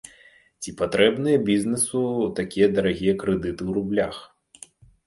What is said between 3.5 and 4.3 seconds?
ў рублях?